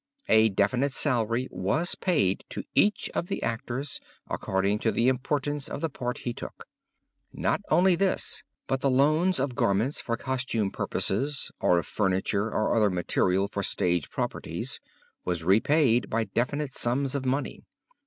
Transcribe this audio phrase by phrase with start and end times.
[0.29, 5.79] A definite salary was paid to each of the actors according to the importance of
[5.79, 6.65] the part he took.
[7.31, 12.75] Not only this, but the loans of garments for costume purposes, or of furniture or
[12.75, 14.79] other material for stage properties,
[15.23, 17.61] was repaid by definite sums of money.